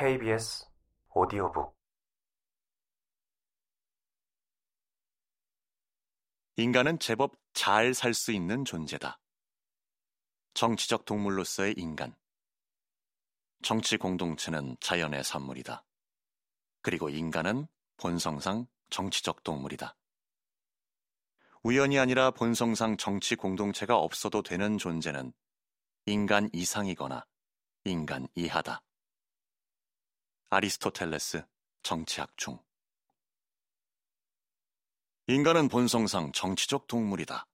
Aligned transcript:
KBS 0.00 0.64
오디오북 1.12 1.76
인간은 6.54 7.00
제법 7.00 7.34
잘 7.52 7.92
살 7.94 8.14
수 8.14 8.30
있는 8.30 8.64
존재다. 8.64 9.18
정치적 10.54 11.04
동물로서의 11.04 11.74
인간. 11.78 12.14
정치 13.64 13.96
공동체는 13.96 14.76
자연의 14.78 15.24
산물이다. 15.24 15.84
그리고 16.80 17.08
인간은 17.08 17.66
본성상 17.96 18.68
정치적 18.90 19.42
동물이다. 19.42 19.96
우연이 21.64 21.98
아니라 21.98 22.30
본성상 22.30 22.98
정치 22.98 23.34
공동체가 23.34 23.96
없어도 23.96 24.44
되는 24.44 24.78
존재는 24.78 25.32
인간 26.06 26.48
이상이거나 26.52 27.26
인간 27.82 28.28
이하다. 28.36 28.80
아리스토텔레스 30.50 31.44
정치학 31.82 32.34
중 32.38 32.58
인간은 35.26 35.68
본성상 35.68 36.32
정치적 36.32 36.86
동물이다. 36.86 37.46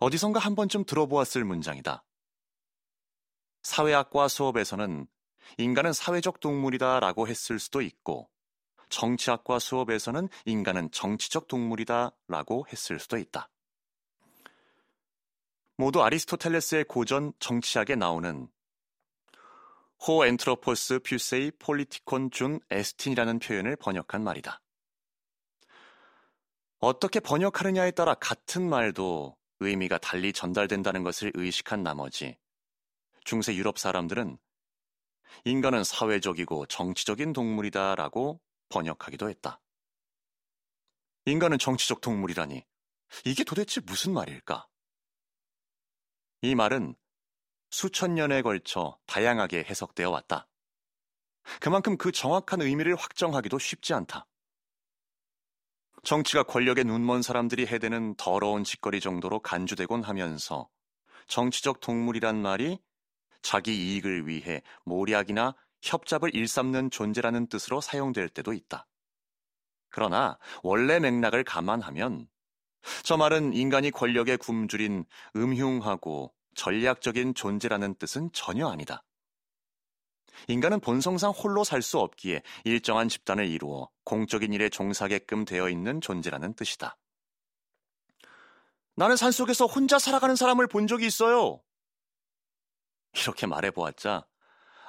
어디선가 0.00 0.40
한 0.40 0.54
번쯤 0.54 0.84
들어보았을 0.84 1.44
문장이다. 1.44 2.04
사회학과 3.62 4.28
수업에서는 4.28 5.06
인간은 5.56 5.94
사회적 5.94 6.40
동물이다 6.40 7.00
라고 7.00 7.26
했을 7.26 7.58
수도 7.58 7.80
있고, 7.80 8.28
정치학과 8.90 9.58
수업에서는 9.58 10.28
인간은 10.44 10.90
정치적 10.90 11.48
동물이다 11.48 12.10
라고 12.26 12.66
했을 12.70 12.98
수도 12.98 13.16
있다. 13.16 13.48
모두 15.78 16.02
아리스토텔레스의 16.02 16.84
고전 16.84 17.32
정치학에 17.38 17.94
나오는 17.94 18.50
ὁ 20.06 20.24
ἄνθρωπος 20.24 21.00
φύσει 21.00 21.50
πολιτικὸν 21.58 22.30
ζῷον 22.30 22.60
ἐστίν이라는 22.70 23.40
표현을 23.40 23.76
번역한 23.76 24.22
말이다. 24.22 24.60
어떻게 26.78 27.18
번역하느냐에 27.18 27.90
따라 27.90 28.14
같은 28.14 28.68
말도 28.68 29.36
의미가 29.60 29.98
달리 29.98 30.32
전달된다는 30.32 31.02
것을 31.02 31.32
의식한 31.34 31.82
나머지 31.82 32.38
중세 33.24 33.54
유럽 33.56 33.78
사람들은 33.78 34.38
인간은 35.44 35.82
사회적이고 35.82 36.66
정치적인 36.66 37.32
동물이다 37.32 37.96
라고 37.96 38.40
번역하기도 38.68 39.28
했다. 39.28 39.60
인간은 41.26 41.58
정치적 41.58 42.00
동물이라니 42.00 42.64
이게 43.24 43.44
도대체 43.44 43.80
무슨 43.80 44.14
말일까? 44.14 44.66
이 46.42 46.54
말은 46.54 46.94
수천 47.70 48.14
년에 48.14 48.42
걸쳐 48.42 48.98
다양하게 49.06 49.64
해석되어 49.68 50.10
왔다. 50.10 50.46
그만큼 51.60 51.96
그 51.96 52.12
정확한 52.12 52.62
의미를 52.62 52.94
확정하기도 52.96 53.58
쉽지 53.58 53.94
않다. 53.94 54.26
정치가 56.04 56.42
권력에 56.42 56.84
눈먼 56.84 57.22
사람들이 57.22 57.66
해대는 57.66 58.14
더러운 58.16 58.64
짓거리 58.64 59.00
정도로 59.00 59.40
간주되곤 59.40 60.04
하면서 60.04 60.68
정치적 61.26 61.80
동물이란 61.80 62.40
말이 62.40 62.78
자기 63.42 63.74
이익을 63.76 64.26
위해 64.26 64.62
모략이나 64.84 65.54
협잡을 65.82 66.34
일삼는 66.34 66.90
존재라는 66.90 67.48
뜻으로 67.48 67.80
사용될 67.80 68.28
때도 68.28 68.52
있다. 68.52 68.86
그러나 69.90 70.38
원래 70.62 70.98
맥락을 70.98 71.44
감안하면 71.44 72.28
저 73.02 73.16
말은 73.16 73.52
인간이 73.54 73.90
권력에 73.90 74.36
굶주린 74.36 75.04
음흉하고 75.36 76.32
전략적인 76.58 77.34
존재라는 77.34 77.94
뜻은 77.94 78.30
전혀 78.32 78.68
아니다. 78.68 79.04
인간은 80.48 80.80
본성상 80.80 81.30
홀로 81.30 81.62
살 81.62 81.82
수 81.82 81.98
없기에 82.00 82.42
일정한 82.64 83.08
집단을 83.08 83.46
이루어 83.46 83.88
공적인 84.04 84.52
일에 84.52 84.68
종사게끔 84.68 85.44
되어 85.44 85.68
있는 85.68 86.00
존재라는 86.00 86.54
뜻이다. 86.54 86.98
나는 88.96 89.16
산속에서 89.16 89.66
혼자 89.66 90.00
살아가는 90.00 90.34
사람을 90.34 90.66
본 90.66 90.88
적이 90.88 91.06
있어요. 91.06 91.62
이렇게 93.14 93.46
말해보았자 93.46 94.26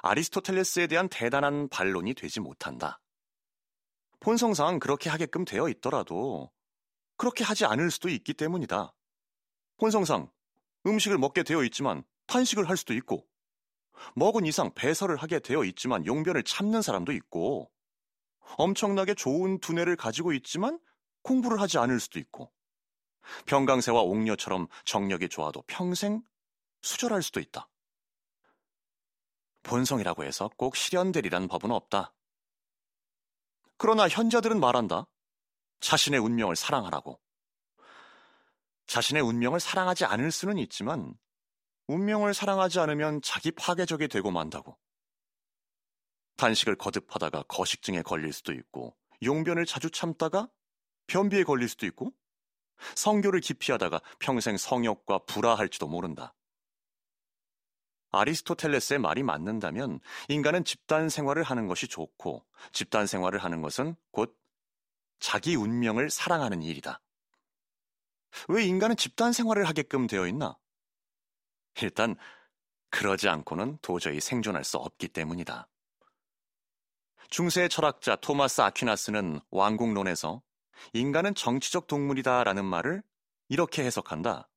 아리스토텔레스에 0.02 0.88
대한 0.88 1.08
대단한 1.08 1.68
반론이 1.68 2.14
되지 2.14 2.40
못한다. 2.40 3.00
본성상 4.18 4.80
그렇게 4.80 5.08
하게끔 5.08 5.44
되어 5.44 5.68
있더라도 5.68 6.50
그렇게 7.16 7.44
하지 7.44 7.64
않을 7.64 7.92
수도 7.92 8.08
있기 8.08 8.34
때문이다. 8.34 8.92
본성상 9.76 10.30
음식을 10.86 11.18
먹게 11.18 11.42
되어 11.42 11.64
있지만 11.64 12.04
탄식을 12.26 12.68
할 12.68 12.76
수도 12.76 12.94
있고 12.94 13.26
먹은 14.14 14.46
이상 14.46 14.72
배설을 14.74 15.16
하게 15.16 15.40
되어 15.40 15.64
있지만 15.64 16.06
용변을 16.06 16.42
참는 16.44 16.82
사람도 16.82 17.12
있고 17.12 17.70
엄청나게 18.56 19.14
좋은 19.14 19.58
두뇌를 19.60 19.96
가지고 19.96 20.32
있지만 20.32 20.78
공부를 21.22 21.60
하지 21.60 21.78
않을 21.78 22.00
수도 22.00 22.18
있고 22.18 22.52
병강세와 23.46 24.00
옥녀처럼 24.00 24.68
정력이 24.84 25.28
좋아도 25.28 25.62
평생 25.66 26.22
수절할 26.82 27.22
수도 27.22 27.40
있다. 27.40 27.68
본성이라고 29.62 30.24
해서 30.24 30.50
꼭 30.56 30.74
실현되리란 30.74 31.48
법은 31.48 31.70
없다. 31.70 32.14
그러나 33.76 34.08
현자들은 34.08 34.58
말한다. 34.58 35.06
자신의 35.80 36.20
운명을 36.20 36.56
사랑하라고. 36.56 37.20
자신의 38.90 39.22
운명을 39.22 39.60
사랑하지 39.60 40.04
않을 40.04 40.32
수는 40.32 40.58
있지만 40.58 41.14
운명을 41.86 42.34
사랑하지 42.34 42.80
않으면 42.80 43.22
자기 43.22 43.52
파괴적이 43.52 44.08
되고 44.08 44.32
만다고. 44.32 44.76
단식을 46.36 46.74
거듭하다가 46.74 47.44
거식증에 47.44 48.02
걸릴 48.02 48.32
수도 48.32 48.52
있고 48.52 48.96
용변을 49.22 49.64
자주 49.64 49.92
참다가 49.92 50.48
변비에 51.06 51.44
걸릴 51.44 51.68
수도 51.68 51.86
있고 51.86 52.12
성교를 52.96 53.40
기피하다가 53.40 54.00
평생 54.18 54.56
성욕과 54.56 55.18
불화할지도 55.18 55.86
모른다. 55.86 56.34
아리스토텔레스의 58.10 58.98
말이 58.98 59.22
맞는다면 59.22 60.00
인간은 60.28 60.64
집단 60.64 61.08
생활을 61.08 61.44
하는 61.44 61.68
것이 61.68 61.86
좋고 61.86 62.44
집단 62.72 63.06
생활을 63.06 63.38
하는 63.38 63.62
것은 63.62 63.94
곧 64.10 64.36
자기 65.20 65.54
운명을 65.54 66.10
사랑하는 66.10 66.62
일이다. 66.62 67.00
왜 68.48 68.64
인간은 68.64 68.96
집단 68.96 69.32
생활을 69.32 69.68
하게끔 69.68 70.06
되어 70.06 70.26
있나? 70.26 70.56
일단 71.82 72.16
그러지 72.90 73.28
않고는 73.28 73.78
도저히 73.82 74.20
생존할 74.20 74.64
수 74.64 74.76
없기 74.76 75.08
때문이다. 75.08 75.68
중세 77.30 77.68
철학자 77.68 78.16
토마스 78.16 78.60
아퀴나스는 78.60 79.40
왕국론에서 79.50 80.42
인간은 80.92 81.34
정치적 81.34 81.86
동물이다라는 81.86 82.64
말을 82.64 83.02
이렇게 83.48 83.84
해석한다. 83.84 84.48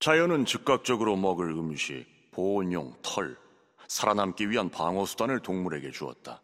자연은 0.00 0.46
즉각적으로 0.46 1.16
먹을 1.16 1.50
음식, 1.50 2.06
보온용 2.32 2.96
털, 3.02 3.38
살아남기 3.86 4.48
위한 4.50 4.70
방어수단을 4.70 5.40
동물에게 5.40 5.90
주었다. 5.90 6.42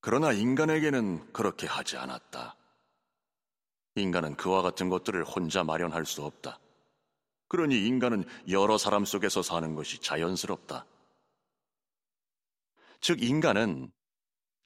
그러나 0.00 0.32
인간에게는 0.32 1.32
그렇게 1.32 1.66
하지 1.66 1.96
않았다. 1.96 2.57
인간은 3.98 4.36
그와 4.36 4.62
같은 4.62 4.88
것들을 4.88 5.24
혼자 5.24 5.64
마련할 5.64 6.06
수 6.06 6.22
없다. 6.24 6.58
그러니 7.48 7.86
인간은 7.86 8.24
여러 8.48 8.78
사람 8.78 9.04
속에서 9.04 9.42
사는 9.42 9.74
것이 9.74 9.98
자연스럽다. 10.00 10.86
즉, 13.00 13.22
인간은 13.22 13.90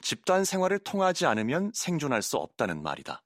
집단 0.00 0.44
생활을 0.44 0.78
통하지 0.80 1.26
않으면 1.26 1.70
생존할 1.74 2.22
수 2.22 2.36
없다는 2.36 2.82
말이다. 2.82 3.22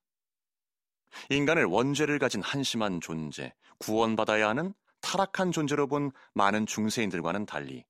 인간을 1.30 1.64
원죄를 1.64 2.18
가진 2.18 2.42
한심한 2.42 3.00
존재, 3.00 3.54
구원받아야 3.78 4.48
하는 4.48 4.74
타락한 5.00 5.52
존재로 5.52 5.86
본 5.86 6.10
많은 6.34 6.66
중세인들과는 6.66 7.46
달리 7.46 7.84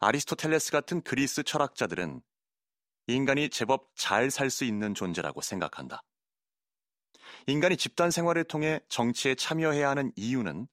아리스토텔레스 0.00 0.72
같은 0.72 1.00
그리스 1.02 1.42
철학자들은 1.42 2.20
인간이 3.06 3.48
제법 3.48 3.90
잘 3.94 4.30
살 4.30 4.50
수 4.50 4.64
있는 4.64 4.94
존재라고 4.94 5.40
생각한다. 5.40 6.02
인간이 7.46 7.76
집단 7.76 8.10
생활을 8.10 8.44
통해 8.44 8.80
정치에 8.88 9.34
참여해야 9.34 9.88
하는 9.88 10.12
이유는 10.16 10.68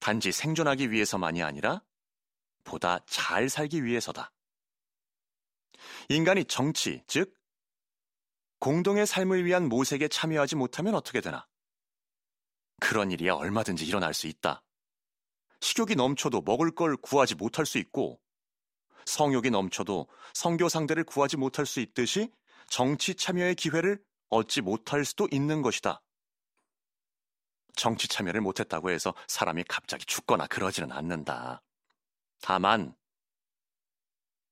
단지 0.00 0.32
생존하기 0.32 0.90
위해서만이 0.90 1.42
아니라 1.42 1.82
보다 2.64 2.98
잘 3.06 3.48
살기 3.48 3.84
위해서다. 3.84 4.32
인간이 6.08 6.44
정치, 6.44 7.02
즉, 7.06 7.34
공동의 8.58 9.06
삶을 9.06 9.44
위한 9.44 9.68
모색에 9.68 10.08
참여하지 10.08 10.56
못하면 10.56 10.94
어떻게 10.94 11.20
되나? 11.20 11.46
그런 12.80 13.10
일이야 13.10 13.34
얼마든지 13.34 13.86
일어날 13.86 14.14
수 14.14 14.26
있다. 14.26 14.62
식욕이 15.60 15.94
넘쳐도 15.94 16.42
먹을 16.42 16.74
걸 16.74 16.96
구하지 16.96 17.34
못할 17.34 17.66
수 17.66 17.78
있고, 17.78 18.20
성욕이 19.06 19.50
넘쳐도 19.50 20.08
성교 20.32 20.68
상대를 20.68 21.04
구하지 21.04 21.36
못할 21.36 21.66
수 21.66 21.80
있듯이 21.80 22.30
정치 22.68 23.14
참여의 23.14 23.54
기회를 23.54 24.02
얻지 24.34 24.62
못할 24.62 25.04
수도 25.04 25.28
있는 25.30 25.62
것이다. 25.62 26.02
정치 27.76 28.08
참여를 28.08 28.40
못했다고 28.40 28.90
해서 28.90 29.14
사람이 29.26 29.64
갑자기 29.68 30.04
죽거나 30.04 30.46
그러지는 30.46 30.92
않는다. 30.92 31.62
다만, 32.40 32.94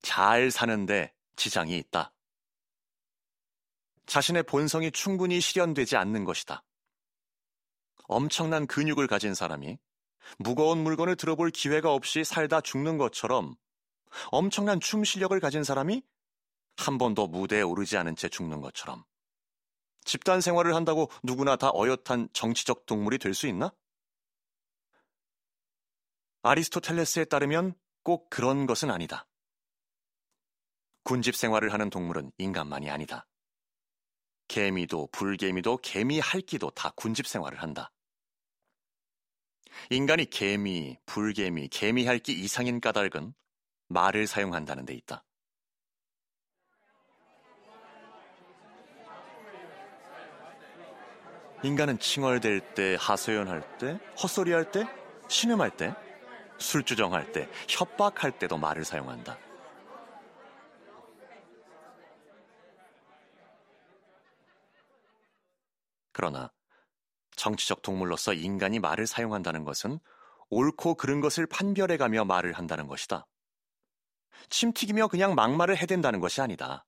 잘 0.00 0.50
사는데 0.50 1.12
지장이 1.36 1.76
있다. 1.78 2.12
자신의 4.06 4.42
본성이 4.44 4.90
충분히 4.90 5.40
실현되지 5.40 5.96
않는 5.96 6.24
것이다. 6.24 6.64
엄청난 8.08 8.66
근육을 8.66 9.06
가진 9.06 9.34
사람이 9.34 9.78
무거운 10.38 10.82
물건을 10.82 11.16
들어볼 11.16 11.50
기회가 11.50 11.92
없이 11.92 12.24
살다 12.24 12.60
죽는 12.60 12.98
것처럼 12.98 13.54
엄청난 14.30 14.80
춤 14.80 15.04
실력을 15.04 15.38
가진 15.40 15.64
사람이 15.64 16.02
한 16.76 16.98
번도 16.98 17.28
무대에 17.28 17.62
오르지 17.62 17.96
않은 17.96 18.16
채 18.16 18.28
죽는 18.28 18.60
것처럼 18.60 19.04
집단 20.04 20.40
생활을 20.40 20.74
한다고 20.74 21.10
누구나 21.22 21.56
다 21.56 21.70
어엿한 21.74 22.28
정치적 22.32 22.86
동물이 22.86 23.18
될 23.18 23.34
수 23.34 23.46
있나? 23.46 23.72
아리스토텔레스에 26.42 27.26
따르면 27.26 27.74
꼭 28.02 28.28
그런 28.28 28.66
것은 28.66 28.90
아니다. 28.90 29.28
군집 31.04 31.36
생활을 31.36 31.72
하는 31.72 31.88
동물은 31.88 32.32
인간만이 32.38 32.90
아니다. 32.90 33.26
개미도 34.48 35.08
불개미도 35.12 35.78
개미 35.78 36.18
할기도 36.18 36.70
다 36.70 36.90
군집 36.96 37.26
생활을 37.26 37.62
한다. 37.62 37.92
인간이 39.90 40.26
개미, 40.26 40.98
불개미, 41.06 41.68
개미 41.68 42.06
할기 42.06 42.32
이상인 42.32 42.80
까닭은 42.80 43.34
말을 43.88 44.26
사용한다는 44.26 44.84
데 44.84 44.94
있다. 44.94 45.24
인간은 51.64 52.00
칭얼댈 52.00 52.74
때, 52.74 52.96
하소연할 52.98 53.78
때, 53.78 53.98
헛소리할 54.20 54.72
때, 54.72 54.84
신음할 55.28 55.76
때, 55.76 55.94
술주정할 56.58 57.30
때, 57.30 57.48
협박할 57.68 58.38
때도 58.38 58.58
말을 58.58 58.84
사용한다. 58.84 59.38
그러나 66.12 66.50
정치적 67.36 67.82
동물로서 67.82 68.34
인간이 68.34 68.78
말을 68.78 69.06
사용한다는 69.06 69.64
것은 69.64 70.00
옳고 70.50 70.96
그른 70.96 71.20
것을 71.20 71.46
판별해가며 71.46 72.24
말을 72.24 72.52
한다는 72.52 72.86
것이다. 72.88 73.26
침 74.50 74.72
튀기며 74.72 75.08
그냥 75.08 75.34
막말을 75.34 75.76
해댄다는 75.76 76.20
것이 76.20 76.40
아니다. 76.40 76.84